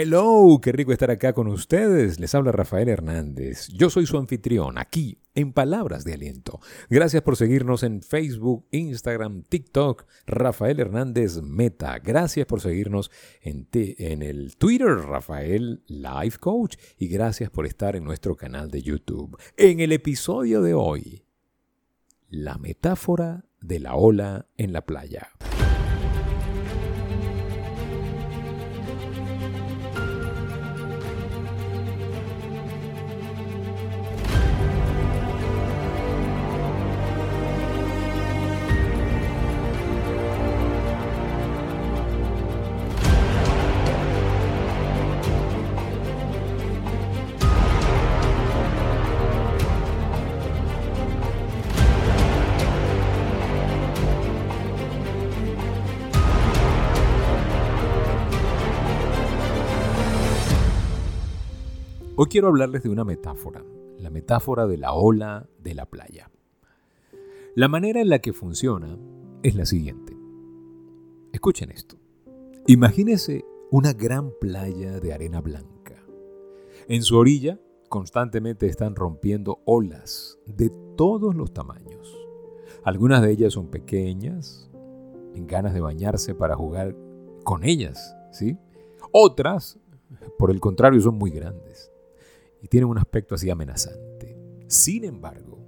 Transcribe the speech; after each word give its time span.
Hello, 0.00 0.60
qué 0.62 0.70
rico 0.70 0.92
estar 0.92 1.10
acá 1.10 1.32
con 1.32 1.48
ustedes. 1.48 2.20
Les 2.20 2.32
habla 2.32 2.52
Rafael 2.52 2.88
Hernández. 2.88 3.66
Yo 3.66 3.90
soy 3.90 4.06
su 4.06 4.16
anfitrión 4.16 4.78
aquí 4.78 5.18
en 5.34 5.52
Palabras 5.52 6.04
de 6.04 6.14
Aliento. 6.14 6.60
Gracias 6.88 7.20
por 7.24 7.34
seguirnos 7.34 7.82
en 7.82 8.00
Facebook, 8.02 8.64
Instagram, 8.70 9.42
TikTok, 9.42 10.06
Rafael 10.24 10.78
Hernández 10.78 11.42
Meta. 11.42 11.98
Gracias 11.98 12.46
por 12.46 12.60
seguirnos 12.60 13.10
en, 13.42 13.66
en 13.72 14.22
el 14.22 14.56
Twitter, 14.56 14.98
Rafael 14.98 15.82
Life 15.88 16.38
Coach. 16.38 16.76
Y 16.96 17.08
gracias 17.08 17.50
por 17.50 17.66
estar 17.66 17.96
en 17.96 18.04
nuestro 18.04 18.36
canal 18.36 18.70
de 18.70 18.82
YouTube. 18.82 19.36
En 19.56 19.80
el 19.80 19.90
episodio 19.90 20.62
de 20.62 20.74
hoy, 20.74 21.24
la 22.28 22.56
metáfora 22.56 23.46
de 23.60 23.80
la 23.80 23.96
ola 23.96 24.46
en 24.56 24.72
la 24.72 24.82
playa. 24.86 25.32
Hoy 62.20 62.26
quiero 62.26 62.48
hablarles 62.48 62.82
de 62.82 62.88
una 62.88 63.04
metáfora, 63.04 63.64
la 63.96 64.10
metáfora 64.10 64.66
de 64.66 64.76
la 64.76 64.92
ola 64.92 65.48
de 65.62 65.72
la 65.72 65.86
playa. 65.86 66.32
La 67.54 67.68
manera 67.68 68.00
en 68.00 68.08
la 68.08 68.18
que 68.18 68.32
funciona 68.32 68.98
es 69.44 69.54
la 69.54 69.64
siguiente. 69.64 70.16
Escuchen 71.32 71.70
esto. 71.70 71.96
Imagínense 72.66 73.44
una 73.70 73.92
gran 73.92 74.32
playa 74.40 74.98
de 74.98 75.12
arena 75.12 75.40
blanca. 75.40 75.94
En 76.88 77.04
su 77.04 77.16
orilla 77.16 77.60
constantemente 77.88 78.66
están 78.66 78.96
rompiendo 78.96 79.60
olas 79.64 80.40
de 80.44 80.72
todos 80.96 81.36
los 81.36 81.54
tamaños. 81.54 82.12
Algunas 82.82 83.22
de 83.22 83.30
ellas 83.30 83.52
son 83.52 83.68
pequeñas, 83.68 84.68
en 85.36 85.46
ganas 85.46 85.72
de 85.72 85.80
bañarse 85.80 86.34
para 86.34 86.56
jugar 86.56 86.96
con 87.44 87.62
ellas, 87.62 88.16
¿sí? 88.32 88.58
Otras, 89.12 89.78
por 90.36 90.50
el 90.50 90.58
contrario, 90.58 91.00
son 91.00 91.16
muy 91.16 91.30
grandes 91.30 91.92
y 92.62 92.68
tienen 92.68 92.88
un 92.88 92.98
aspecto 92.98 93.34
así 93.34 93.50
amenazante. 93.50 94.36
Sin 94.66 95.04
embargo, 95.04 95.58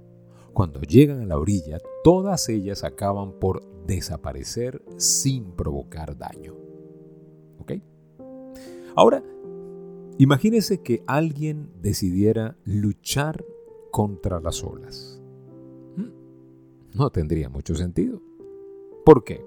cuando 0.53 0.81
llegan 0.81 1.21
a 1.21 1.25
la 1.25 1.37
orilla, 1.37 1.79
todas 2.03 2.49
ellas 2.49 2.83
acaban 2.83 3.39
por 3.39 3.63
desaparecer 3.85 4.83
sin 4.97 5.51
provocar 5.53 6.17
daño. 6.17 6.55
¿Ok? 7.59 7.73
Ahora, 8.95 9.23
imagínese 10.17 10.81
que 10.81 11.03
alguien 11.07 11.71
decidiera 11.81 12.57
luchar 12.65 13.43
contra 13.91 14.39
las 14.39 14.63
olas. 14.63 15.21
¿Mm? 15.95 16.97
No 16.97 17.09
tendría 17.09 17.49
mucho 17.49 17.75
sentido. 17.75 18.21
¿Por 19.05 19.23
qué? 19.23 19.43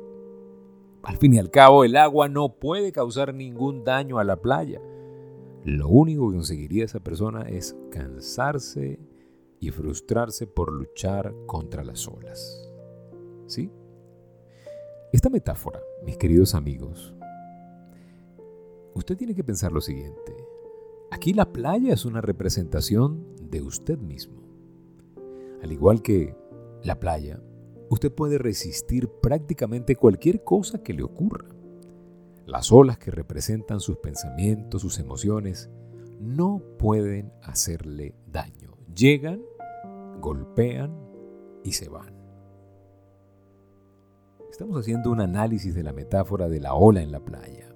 Al 1.02 1.18
fin 1.18 1.34
y 1.34 1.38
al 1.38 1.50
cabo, 1.50 1.84
el 1.84 1.96
agua 1.96 2.28
no 2.28 2.54
puede 2.54 2.90
causar 2.90 3.34
ningún 3.34 3.84
daño 3.84 4.18
a 4.18 4.24
la 4.24 4.36
playa 4.36 4.80
lo 5.64 5.88
único 5.88 6.28
que 6.28 6.36
conseguiría 6.36 6.84
esa 6.84 7.00
persona 7.00 7.48
es 7.48 7.74
cansarse 7.90 8.98
y 9.60 9.70
frustrarse 9.70 10.46
por 10.46 10.70
luchar 10.70 11.34
contra 11.46 11.82
las 11.82 12.06
olas. 12.06 12.70
¿Sí? 13.46 13.70
Esta 15.12 15.30
metáfora, 15.30 15.80
mis 16.04 16.18
queridos 16.18 16.54
amigos, 16.54 17.14
usted 18.94 19.16
tiene 19.16 19.34
que 19.34 19.44
pensar 19.44 19.72
lo 19.72 19.80
siguiente. 19.80 20.34
Aquí 21.10 21.32
la 21.32 21.52
playa 21.52 21.94
es 21.94 22.04
una 22.04 22.20
representación 22.20 23.24
de 23.40 23.62
usted 23.62 23.98
mismo. 23.98 24.42
Al 25.62 25.72
igual 25.72 26.02
que 26.02 26.36
la 26.82 27.00
playa, 27.00 27.40
usted 27.88 28.12
puede 28.12 28.36
resistir 28.36 29.08
prácticamente 29.08 29.96
cualquier 29.96 30.44
cosa 30.44 30.82
que 30.82 30.92
le 30.92 31.04
ocurra. 31.04 31.53
Las 32.46 32.72
olas 32.72 32.98
que 32.98 33.10
representan 33.10 33.80
sus 33.80 33.98
pensamientos, 33.98 34.82
sus 34.82 34.98
emociones, 34.98 35.70
no 36.20 36.62
pueden 36.78 37.32
hacerle 37.42 38.14
daño. 38.26 38.76
Llegan, 38.94 39.42
golpean 40.20 40.94
y 41.62 41.72
se 41.72 41.88
van. 41.88 42.14
Estamos 44.50 44.78
haciendo 44.78 45.10
un 45.10 45.20
análisis 45.20 45.74
de 45.74 45.82
la 45.82 45.92
metáfora 45.92 46.48
de 46.48 46.60
la 46.60 46.74
ola 46.74 47.02
en 47.02 47.10
la 47.10 47.20
playa. 47.20 47.74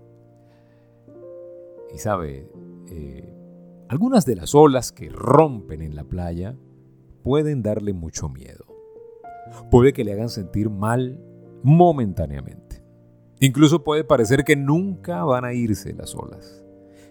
Y 1.93 1.99
sabe, 1.99 2.49
eh, 2.91 3.35
algunas 3.89 4.27
de 4.27 4.37
las 4.37 4.55
olas 4.55 4.93
que 4.93 5.09
rompen 5.09 5.83
en 5.83 5.97
la 5.97 6.05
playa 6.05 6.56
pueden 7.23 7.62
darle 7.62 7.95
mucho 7.95 8.29
miedo. 8.29 8.67
Puede 9.71 9.93
que 9.93 10.05
le 10.05 10.12
hagan 10.12 10.29
sentir 10.29 10.71
mal 10.71 11.21
momentáneamente. 11.62 12.68
Incluso 13.41 13.84
puede 13.84 14.03
parecer 14.03 14.44
que 14.44 14.56
nunca 14.56 15.22
van 15.25 15.44
a 15.44 15.53
irse 15.53 15.93
las 15.93 16.15
olas. 16.15 16.65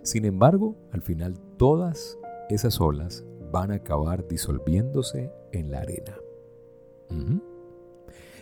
Sin 0.04 0.26
embargo, 0.26 0.76
al 0.92 1.02
final 1.02 1.40
todas 1.58 2.18
esas 2.50 2.82
olas 2.82 3.26
van 3.52 3.72
a 3.72 3.76
acabar 3.76 4.28
disolviéndose 4.28 5.32
en 5.54 5.72
la 5.72 5.80
arena. 5.80 6.18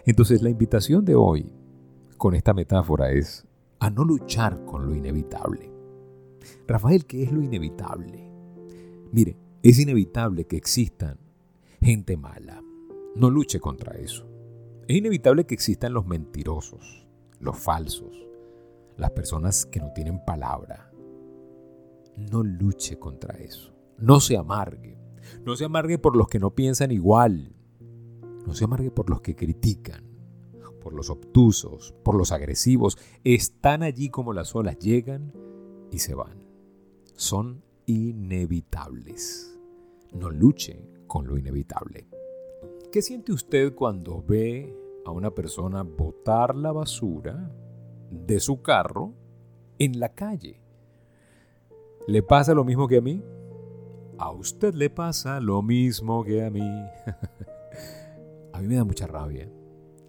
Entonces 0.05 0.41
la 0.41 0.49
invitación 0.49 1.05
de 1.05 1.13
hoy 1.13 1.53
con 2.17 2.33
esta 2.33 2.53
metáfora 2.53 3.11
es 3.11 3.45
a 3.79 3.91
no 3.91 4.03
luchar 4.03 4.65
con 4.65 4.87
lo 4.87 4.95
inevitable. 4.95 5.71
Rafael, 6.67 7.05
¿qué 7.05 7.23
es 7.23 7.31
lo 7.31 7.41
inevitable? 7.43 8.31
Mire, 9.11 9.37
es 9.61 9.79
inevitable 9.79 10.45
que 10.45 10.57
existan 10.57 11.19
gente 11.81 12.17
mala. 12.17 12.63
No 13.15 13.29
luche 13.29 13.59
contra 13.59 13.95
eso. 13.95 14.27
Es 14.87 14.97
inevitable 14.97 15.45
que 15.45 15.53
existan 15.53 15.93
los 15.93 16.07
mentirosos 16.07 17.04
los 17.45 17.57
falsos, 17.57 18.27
las 18.97 19.11
personas 19.11 19.65
que 19.65 19.79
no 19.79 19.93
tienen 19.93 20.19
palabra. 20.25 20.91
No 22.17 22.43
luche 22.43 22.97
contra 22.97 23.37
eso. 23.37 23.73
No 23.97 24.19
se 24.19 24.35
amargue. 24.35 24.97
No 25.45 25.55
se 25.55 25.65
amargue 25.65 25.97
por 25.97 26.15
los 26.15 26.27
que 26.27 26.39
no 26.39 26.55
piensan 26.55 26.91
igual. 26.91 27.55
No 28.45 28.53
se 28.53 28.65
amargue 28.65 28.91
por 28.91 29.09
los 29.09 29.21
que 29.21 29.35
critican, 29.35 30.03
por 30.81 30.93
los 30.93 31.09
obtusos, 31.09 31.93
por 32.03 32.15
los 32.15 32.31
agresivos. 32.31 32.97
Están 33.23 33.83
allí 33.83 34.09
como 34.09 34.33
las 34.33 34.55
olas 34.55 34.77
llegan 34.79 35.33
y 35.91 35.99
se 35.99 36.15
van. 36.15 36.45
Son 37.15 37.63
inevitables. 37.85 39.57
No 40.13 40.29
luche 40.29 40.89
con 41.07 41.27
lo 41.27 41.37
inevitable. 41.37 42.07
¿Qué 42.91 43.01
siente 43.01 43.33
usted 43.33 43.73
cuando 43.75 44.23
ve 44.25 44.73
a 45.05 45.11
una 45.11 45.31
persona 45.31 45.83
botar 45.83 46.55
la 46.55 46.71
basura 46.71 47.51
de 48.09 48.39
su 48.39 48.61
carro 48.61 49.13
en 49.79 49.99
la 49.99 50.09
calle. 50.09 50.61
¿Le 52.07 52.23
pasa 52.23 52.53
lo 52.53 52.63
mismo 52.63 52.87
que 52.87 52.97
a 52.97 53.01
mí? 53.01 53.23
A 54.17 54.31
usted 54.31 54.73
le 54.73 54.89
pasa 54.89 55.39
lo 55.39 55.61
mismo 55.61 56.23
que 56.23 56.43
a 56.43 56.49
mí. 56.49 56.61
a 58.53 58.61
mí 58.61 58.67
me 58.67 58.75
da 58.75 58.83
mucha 58.83 59.07
rabia. 59.07 59.49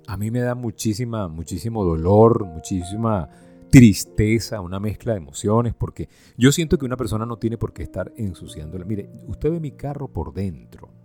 A 0.06 0.16
mí 0.16 0.30
me 0.30 0.40
da 0.40 0.54
muchísima, 0.54 1.28
muchísimo 1.28 1.84
dolor, 1.84 2.44
muchísima 2.44 3.28
tristeza, 3.70 4.60
una 4.60 4.78
mezcla 4.78 5.12
de 5.12 5.18
emociones, 5.18 5.74
porque 5.74 6.08
yo 6.36 6.52
siento 6.52 6.78
que 6.78 6.86
una 6.86 6.96
persona 6.96 7.26
no 7.26 7.38
tiene 7.38 7.58
por 7.58 7.72
qué 7.72 7.82
estar 7.82 8.12
ensuciándola. 8.16 8.84
Mire, 8.84 9.10
usted 9.26 9.50
ve 9.50 9.60
mi 9.60 9.72
carro 9.72 10.08
por 10.08 10.32
dentro. 10.32 10.95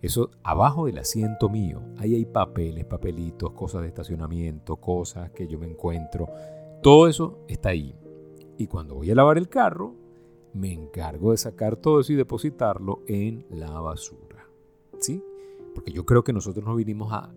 Eso 0.00 0.30
abajo 0.44 0.86
del 0.86 0.98
asiento 0.98 1.48
mío, 1.48 1.82
ahí 1.96 2.14
hay 2.14 2.24
papeles, 2.24 2.84
papelitos, 2.84 3.52
cosas 3.52 3.82
de 3.82 3.88
estacionamiento, 3.88 4.76
cosas 4.76 5.30
que 5.32 5.48
yo 5.48 5.58
me 5.58 5.66
encuentro. 5.66 6.28
Todo 6.82 7.08
eso 7.08 7.40
está 7.48 7.70
ahí. 7.70 7.94
Y 8.56 8.68
cuando 8.68 8.94
voy 8.94 9.10
a 9.10 9.14
lavar 9.14 9.38
el 9.38 9.48
carro, 9.48 9.94
me 10.52 10.72
encargo 10.72 11.32
de 11.32 11.36
sacar 11.36 11.76
todo 11.76 12.00
eso 12.00 12.12
y 12.12 12.16
depositarlo 12.16 13.02
en 13.06 13.46
la 13.50 13.80
basura. 13.80 14.48
¿Sí? 15.00 15.22
Porque 15.74 15.92
yo 15.92 16.04
creo 16.04 16.22
que 16.22 16.32
nosotros 16.32 16.64
no 16.64 16.76
vinimos 16.76 17.12
a 17.12 17.32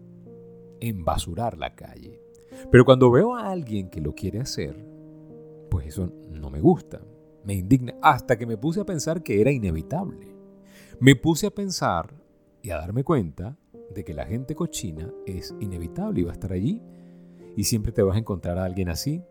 embasurar 0.80 1.58
la 1.58 1.76
calle. 1.76 2.22
Pero 2.72 2.86
cuando 2.86 3.12
veo 3.12 3.36
a 3.36 3.50
alguien 3.50 3.90
que 3.90 4.02
lo 4.02 4.14
quiere 4.14 4.40
hacer, 4.40 4.86
pues 5.70 5.88
eso 5.88 6.12
no 6.30 6.50
me 6.50 6.60
gusta. 6.60 7.02
Me 7.44 7.56
indigna 7.56 7.96
hasta 8.02 8.38
que 8.38 8.46
me 8.46 8.58
puse 8.58 8.82
a 8.82 8.86
pensar 8.86 9.24
que 9.24 9.42
era 9.42 9.52
inevitable. 9.52 10.36
Me 11.00 11.16
puse 11.16 11.48
a 11.48 11.52
pensar 11.52 12.21
y 12.62 12.70
a 12.70 12.78
darme 12.78 13.04
cuenta 13.04 13.58
de 13.94 14.04
que 14.04 14.14
la 14.14 14.26
gente 14.26 14.56
cochina 14.56 15.12
es 15.26 15.54
inevitable 15.60 16.22
y 16.22 16.24
va 16.24 16.32
a 16.32 16.34
estar 16.34 16.54
allí 16.54 16.82
y 17.56 17.64
siempre 17.66 17.92
te 17.92 18.02
vas 18.02 18.16
a 18.16 18.20
encontrar 18.20 18.58
a 18.58 18.66
alguien 18.66 18.90
así. 18.90 19.22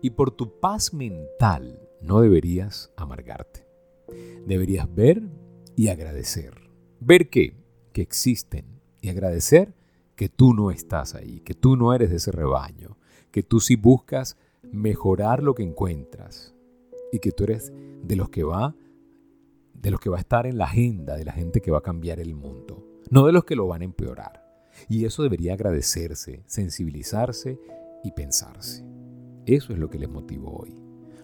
Y 0.00 0.10
por 0.10 0.30
tu 0.30 0.58
paz 0.60 0.94
mental, 0.94 1.80
no 2.00 2.20
deberías 2.20 2.92
amargarte. 2.96 3.66
Deberías 4.46 4.92
ver 4.94 5.22
y 5.76 5.88
agradecer. 5.88 6.54
¿Ver 7.00 7.28
qué? 7.28 7.54
Que 7.92 8.02
existen. 8.02 8.64
Y 9.00 9.08
agradecer 9.08 9.74
que 10.16 10.28
tú 10.28 10.54
no 10.54 10.70
estás 10.70 11.14
ahí, 11.14 11.40
que 11.40 11.54
tú 11.54 11.76
no 11.76 11.94
eres 11.94 12.10
de 12.10 12.16
ese 12.16 12.32
rebaño, 12.32 12.96
que 13.30 13.42
tú 13.42 13.60
sí 13.60 13.76
buscas 13.76 14.36
mejorar 14.72 15.42
lo 15.42 15.54
que 15.54 15.62
encuentras 15.62 16.54
y 17.12 17.20
que 17.20 17.32
tú 17.32 17.44
eres 17.44 17.72
de 18.02 18.16
los 18.16 18.28
que 18.28 18.42
va 18.42 18.74
de 19.80 19.90
los 19.90 20.00
que 20.00 20.10
va 20.10 20.16
a 20.16 20.20
estar 20.20 20.46
en 20.46 20.58
la 20.58 20.64
agenda 20.64 21.16
de 21.16 21.24
la 21.24 21.32
gente 21.32 21.60
que 21.60 21.70
va 21.70 21.78
a 21.78 21.82
cambiar 21.82 22.20
el 22.20 22.34
mundo, 22.34 22.86
no 23.10 23.26
de 23.26 23.32
los 23.32 23.44
que 23.44 23.56
lo 23.56 23.66
van 23.66 23.82
a 23.82 23.84
empeorar. 23.84 24.44
Y 24.88 25.04
eso 25.04 25.22
debería 25.22 25.54
agradecerse, 25.54 26.42
sensibilizarse 26.46 27.58
y 28.04 28.12
pensarse. 28.12 28.84
Eso 29.46 29.72
es 29.72 29.78
lo 29.78 29.88
que 29.90 29.98
les 29.98 30.08
motivó 30.08 30.58
hoy. 30.58 30.74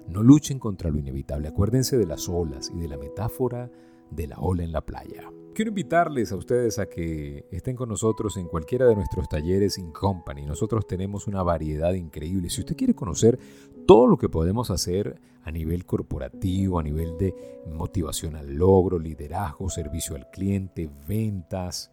No 0.09 0.23
luchen 0.23 0.59
contra 0.59 0.91
lo 0.91 0.99
inevitable. 0.99 1.49
Acuérdense 1.49 1.97
de 1.97 2.06
las 2.06 2.29
olas 2.29 2.71
y 2.75 2.79
de 2.79 2.89
la 2.89 2.97
metáfora 2.97 3.71
de 4.11 4.27
la 4.27 4.37
ola 4.39 4.65
en 4.65 4.73
la 4.73 4.81
playa. 4.81 5.31
Quiero 5.55 5.69
invitarles 5.69 6.33
a 6.33 6.37
ustedes 6.37 6.81
a 6.81 6.87
que 6.87 7.47
estén 7.53 7.77
con 7.77 7.89
nosotros 7.89 8.37
en 8.37 8.49
cualquiera 8.49 8.87
de 8.87 8.97
nuestros 8.97 9.29
talleres 9.29 9.79
in 9.79 9.93
company. 9.93 10.45
Nosotros 10.45 10.87
tenemos 10.87 11.29
una 11.29 11.45
variedad 11.45 11.93
increíble. 11.95 12.51
Si 12.51 12.61
usted 12.61 12.77
quiere 12.77 12.95
conocer 12.95 13.39
todo 13.87 14.09
lo 14.09 14.17
que 14.17 14.29
podemos 14.29 14.71
hacer 14.71 15.21
a 15.45 15.53
nivel 15.53 15.87
corporativo, 15.87 16.81
a 16.81 16.83
nivel 16.83 17.17
de 17.19 17.62
motivación 17.73 18.35
al 18.35 18.55
logro, 18.55 18.99
liderazgo, 18.99 19.71
servicio 19.71 20.17
al 20.17 20.29
cliente, 20.31 20.91
ventas, 21.07 21.93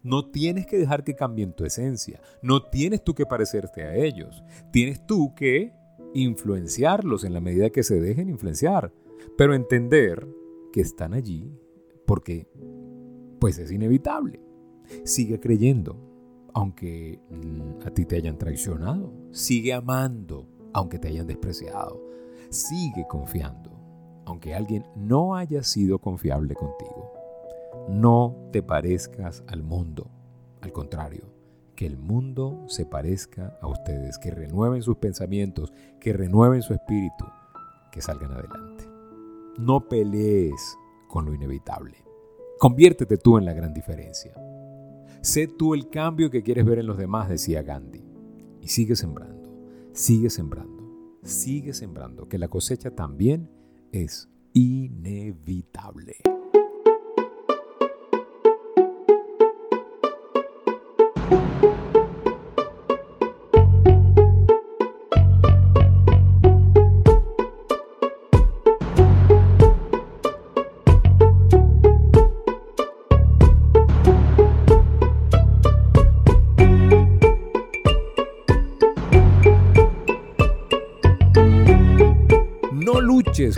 No 0.06 0.30
tienes 0.30 0.68
que 0.68 0.78
dejar 0.78 1.04
que 1.04 1.16
cambien 1.16 1.54
tu 1.54 1.66
esencia. 1.66 2.22
No 2.44 2.62
tienes 2.62 3.04
tú 3.04 3.16
que 3.16 3.25
parecerte 3.25 3.81
a 3.81 3.96
ellos. 3.96 4.44
Tienes 4.72 5.04
tú 5.07 5.34
que 5.34 5.74
influenciarlos 6.13 7.24
en 7.24 7.34
la 7.34 7.42
medida 7.42 7.72
que 7.72 7.81
se 7.81 8.00
dejen 8.00 8.30
influenciar. 8.30 8.94
Pero 9.36 9.56
entender 9.56 10.28
que 10.72 10.81
están 10.81 11.16
allí 11.16 11.52
porque 12.06 12.48
pues 13.40 13.57
es 13.57 13.72
inevitable. 13.72 14.40
Sigue 15.06 15.40
creyendo, 15.40 15.98
aunque 16.54 17.19
mm, 17.31 17.88
a 17.88 17.90
ti 17.90 18.06
te 18.06 18.18
hayan 18.18 18.38
traicionado. 18.38 19.12
Sigue 19.31 19.74
amando, 19.74 20.48
aunque 20.72 21.00
te 21.00 21.07
hayan 21.07 21.25
despreciado. 21.25 22.00
Sigue 22.52 23.07
confiando, 23.10 23.72
aunque 24.25 24.54
alguien 24.54 24.86
no 24.96 25.36
haya 25.36 25.63
sido 25.63 25.98
confiable 25.98 26.54
contigo. 26.54 27.05
No 27.90 28.50
te 28.52 28.62
parezcas 28.64 29.44
al 29.48 29.64
mundo. 29.64 30.10
Al 30.62 30.72
contrario, 30.72 31.34
que 31.76 31.86
el 31.86 31.98
mundo 31.98 32.64
se 32.68 32.86
parezca 32.86 33.58
a 33.62 33.68
ustedes, 33.68 34.18
que 34.18 34.32
renueven 34.32 34.82
sus 34.82 34.98
pensamientos, 34.98 35.74
que 36.00 36.14
renueven 36.14 36.62
su 36.62 36.74
espíritu, 36.74 37.26
que 37.92 38.02
salgan 38.02 38.32
adelante. 38.32 38.86
No 39.58 39.88
pelees 39.88 40.78
con 41.08 41.26
lo 41.26 41.34
inevitable. 41.34 41.98
Conviértete 42.60 43.18
tú 43.18 43.38
en 43.38 43.46
la 43.46 43.54
gran 43.54 43.74
diferencia. 43.74 44.34
Sé 45.22 45.48
tú 45.48 45.74
el 45.74 45.90
cambio 45.90 46.30
que 46.30 46.44
quieres 46.44 46.66
ver 46.66 46.80
en 46.80 46.88
los 46.88 46.98
demás, 46.98 47.30
decía 47.30 47.62
Gandhi. 47.62 48.04
Y 48.62 48.68
sigue 48.68 48.96
sembrando 48.96 49.36
sigue 49.96 50.30
sembrando, 50.30 50.84
sigue 51.24 51.74
sembrando, 51.74 52.28
que 52.28 52.38
la 52.38 52.50
cosecha 52.50 52.92
también 52.92 53.50
es 53.92 54.30
inevitable. 54.54 56.18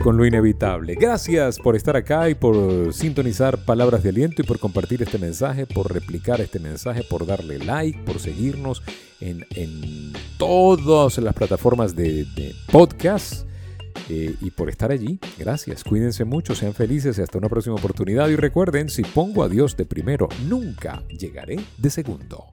Con 0.02 0.18
lo 0.18 0.26
inevitable. 0.26 0.96
Gracias 0.96 1.60
por 1.60 1.76
estar 1.76 1.96
acá 1.96 2.32
y 2.32 2.34
por 2.34 2.92
sintonizar 2.92 3.64
palabras 3.64 4.02
de 4.02 4.10
aliento 4.10 4.42
y 4.42 4.46
por 4.46 4.58
compartir 4.58 5.04
este 5.04 5.20
mensaje, 5.20 5.68
por 5.68 5.94
replicar 5.94 6.42
este 6.42 6.58
mensaje, 6.58 7.04
por 7.04 7.28
darle 7.28 7.60
like, 7.60 8.00
por 8.00 8.18
seguirnos 8.18 8.82
en, 9.22 9.46
todas 10.40 11.20
las 11.20 11.36
plataformas 11.36 11.96
de, 11.96 12.26
podcast. 12.72 13.46
Eh, 14.10 14.36
y 14.42 14.52
por 14.52 14.70
estar 14.70 14.92
allí. 14.92 15.20
Gracias, 15.38 15.84
cuídense 15.84 16.24
mucho, 16.24 16.56
sean 16.56 16.74
felices 16.74 17.18
y 17.18 17.22
hasta 17.22 17.38
una 17.38 17.50
próxima 17.50 17.76
oportunidad. 17.76 18.30
Y 18.30 18.36
recuerden, 18.36 18.90
si 18.90 19.02
pongo 19.04 19.44
a 19.44 19.50
Dios 19.50 19.76
de 19.76 19.86
primero, 19.86 20.30
nunca 20.48 21.04
llegaré 21.08 21.60
de 21.78 21.90
segundo. 21.90 22.46